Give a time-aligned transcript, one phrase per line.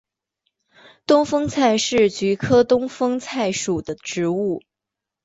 [1.05, 4.63] 东风菜是菊科东风菜属的植物。